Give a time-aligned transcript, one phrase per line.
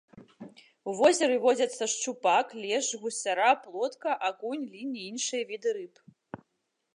[0.91, 5.93] У возеры водзяцца шчупак, лешч, гусцяра, плотка, акунь, лінь і іншыя віды рыб.